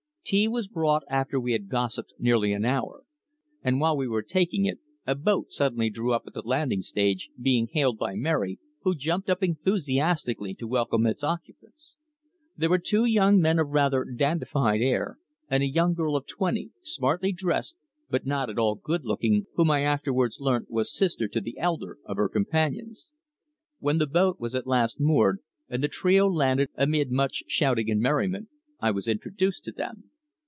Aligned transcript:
Tea 0.23 0.47
was 0.47 0.69
brought 0.69 1.03
after 1.09 1.37
we 1.39 1.51
had 1.51 1.67
gossiped 1.67 2.13
nearly 2.17 2.53
an 2.53 2.63
hour, 2.63 3.03
and 3.63 3.81
while 3.81 3.97
we 3.97 4.07
were 4.07 4.21
taking 4.21 4.63
it 4.65 4.79
a 5.05 5.13
boat 5.13 5.51
suddenly 5.51 5.89
drew 5.89 6.13
up 6.13 6.23
at 6.25 6.33
the 6.33 6.43
landing 6.45 6.79
stage, 6.81 7.31
being 7.41 7.67
hailed 7.73 7.97
by 7.97 8.15
Mary, 8.15 8.57
who 8.83 8.95
jumped 8.95 9.29
up 9.29 9.43
enthusiastically 9.43 10.53
to 10.53 10.67
welcome 10.67 11.05
its 11.05 11.21
occupants. 11.21 11.97
These 12.55 12.69
were 12.69 12.77
two 12.77 13.03
young 13.03 13.41
men 13.41 13.59
of 13.59 13.69
rather 13.71 14.05
dandified 14.05 14.79
air 14.79 15.17
and 15.49 15.63
a 15.63 15.67
young 15.67 15.93
girl 15.95 16.15
of 16.15 16.27
twenty, 16.27 16.69
smartly 16.81 17.33
dressed, 17.33 17.75
but 18.09 18.25
not 18.25 18.49
at 18.49 18.59
all 18.59 18.75
good 18.75 19.03
looking, 19.03 19.47
whom 19.55 19.69
I 19.69 19.81
afterwards 19.81 20.37
learnt 20.39 20.71
was 20.71 20.93
sister 20.95 21.27
to 21.27 21.41
the 21.41 21.57
elder 21.57 21.97
of 22.05 22.15
her 22.15 22.29
companions. 22.29 23.11
When 23.79 23.97
the 23.97 24.07
boat 24.07 24.39
was 24.39 24.55
at 24.55 24.67
last 24.67 24.97
moored, 24.97 25.39
and 25.67 25.83
the 25.83 25.89
trio 25.89 26.29
landed 26.29 26.69
amid 26.75 27.11
much 27.11 27.43
shouting 27.47 27.89
and 27.91 27.99
merriment, 27.99 28.47
I 28.79 28.91
was 28.91 29.09
introduced 29.09 29.65
to 29.65 29.73
them. 29.73 30.05